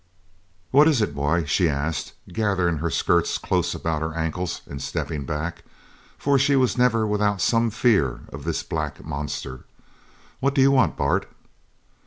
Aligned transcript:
"What 0.71 0.87
is 0.87 0.99
it, 1.03 1.13
boy?" 1.13 1.45
she 1.45 1.69
asked, 1.69 2.13
gathering 2.33 2.77
her 2.79 2.89
skirts 2.89 3.37
close 3.37 3.75
about 3.75 4.01
her 4.01 4.15
ankles 4.15 4.61
and 4.65 4.81
stepping 4.81 5.25
back, 5.27 5.63
for 6.17 6.39
she 6.39 6.53
never 6.75 7.05
was 7.05 7.11
without 7.19 7.39
some 7.39 7.69
fear 7.69 8.21
of 8.33 8.43
this 8.43 8.63
black 8.63 9.05
monster. 9.05 9.65
"What 10.39 10.55
do 10.55 10.61
you 10.61 10.71
want, 10.71 10.97
Bart?" 10.97 11.29